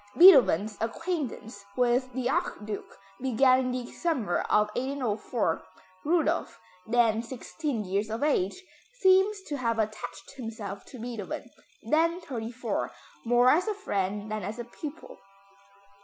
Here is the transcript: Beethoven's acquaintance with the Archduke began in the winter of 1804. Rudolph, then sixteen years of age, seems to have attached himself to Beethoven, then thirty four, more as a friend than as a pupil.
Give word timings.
Beethoven's 0.17 0.79
acquaintance 0.81 1.63
with 1.77 2.11
the 2.13 2.27
Archduke 2.27 2.97
began 3.21 3.59
in 3.59 3.71
the 3.71 3.83
winter 4.03 4.39
of 4.49 4.69
1804. 4.69 5.61
Rudolph, 6.03 6.59
then 6.87 7.21
sixteen 7.21 7.85
years 7.85 8.09
of 8.09 8.23
age, 8.23 8.63
seems 8.99 9.43
to 9.43 9.57
have 9.57 9.77
attached 9.77 10.31
himself 10.37 10.85
to 10.85 10.99
Beethoven, 10.99 11.51
then 11.83 12.19
thirty 12.19 12.51
four, 12.51 12.91
more 13.23 13.49
as 13.49 13.67
a 13.67 13.75
friend 13.75 14.31
than 14.31 14.41
as 14.41 14.57
a 14.57 14.63
pupil. 14.65 15.19